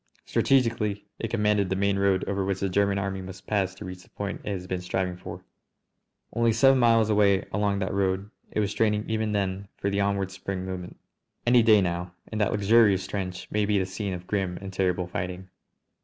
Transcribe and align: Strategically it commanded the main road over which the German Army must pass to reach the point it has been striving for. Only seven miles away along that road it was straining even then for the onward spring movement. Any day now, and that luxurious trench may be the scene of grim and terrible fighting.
Strategically 0.25 1.05
it 1.19 1.29
commanded 1.29 1.69
the 1.69 1.75
main 1.75 1.99
road 1.99 2.23
over 2.27 2.43
which 2.43 2.59
the 2.61 2.69
German 2.69 2.97
Army 2.97 3.21
must 3.21 3.45
pass 3.45 3.75
to 3.75 3.85
reach 3.85 4.01
the 4.01 4.09
point 4.09 4.41
it 4.43 4.49
has 4.49 4.65
been 4.65 4.81
striving 4.81 5.15
for. 5.15 5.43
Only 6.33 6.53
seven 6.53 6.79
miles 6.79 7.11
away 7.11 7.45
along 7.53 7.77
that 7.77 7.93
road 7.93 8.31
it 8.49 8.59
was 8.59 8.71
straining 8.71 9.07
even 9.07 9.31
then 9.31 9.67
for 9.77 9.91
the 9.91 10.01
onward 10.01 10.31
spring 10.31 10.65
movement. 10.65 10.97
Any 11.45 11.61
day 11.61 11.81
now, 11.81 12.15
and 12.31 12.41
that 12.41 12.51
luxurious 12.51 13.05
trench 13.05 13.47
may 13.51 13.63
be 13.63 13.77
the 13.77 13.85
scene 13.85 14.13
of 14.15 14.25
grim 14.25 14.57
and 14.59 14.73
terrible 14.73 15.05
fighting. 15.05 15.49